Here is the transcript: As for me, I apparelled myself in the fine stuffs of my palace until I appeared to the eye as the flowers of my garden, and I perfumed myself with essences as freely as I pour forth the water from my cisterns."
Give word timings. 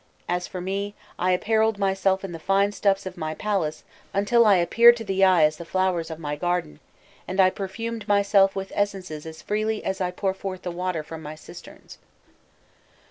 As 0.27 0.47
for 0.47 0.61
me, 0.61 0.95
I 1.19 1.29
apparelled 1.31 1.77
myself 1.77 2.23
in 2.25 2.31
the 2.31 2.39
fine 2.39 2.71
stuffs 2.71 3.05
of 3.05 3.17
my 3.17 3.35
palace 3.35 3.83
until 4.15 4.47
I 4.47 4.55
appeared 4.55 4.97
to 4.97 5.03
the 5.03 5.23
eye 5.23 5.43
as 5.43 5.57
the 5.57 5.63
flowers 5.63 6.09
of 6.09 6.17
my 6.17 6.35
garden, 6.35 6.79
and 7.27 7.39
I 7.39 7.51
perfumed 7.51 8.07
myself 8.07 8.55
with 8.55 8.71
essences 8.73 9.27
as 9.27 9.43
freely 9.43 9.83
as 9.83 10.01
I 10.01 10.09
pour 10.09 10.33
forth 10.33 10.63
the 10.63 10.71
water 10.71 11.03
from 11.03 11.21
my 11.21 11.35
cisterns." 11.35 11.99